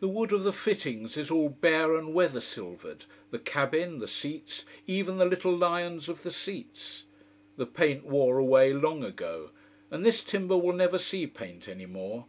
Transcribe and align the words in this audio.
The 0.00 0.08
wood 0.08 0.32
of 0.32 0.42
the 0.42 0.54
fittings 0.54 1.18
is 1.18 1.30
all 1.30 1.50
bare 1.50 1.96
and 1.98 2.14
weather 2.14 2.40
silvered, 2.40 3.04
the 3.30 3.38
cabin, 3.38 3.98
the 3.98 4.08
seats, 4.08 4.64
even 4.86 5.18
the 5.18 5.26
little 5.26 5.54
lions 5.54 6.08
of 6.08 6.22
the 6.22 6.32
seats. 6.32 7.04
The 7.58 7.66
paint 7.66 8.06
wore 8.06 8.38
away 8.38 8.72
long 8.72 9.04
ago: 9.04 9.50
and 9.90 10.02
this 10.02 10.24
timber 10.24 10.56
will 10.56 10.72
never 10.72 10.96
see 10.98 11.26
paint 11.26 11.68
any 11.68 11.84
more. 11.84 12.24